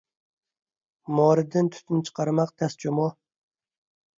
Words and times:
مورىدىن 1.19 1.69
تۈتۈن 1.75 2.01
چىقارماق 2.09 2.55
تەس 2.63 2.77
جۇمۇ! 2.85 3.07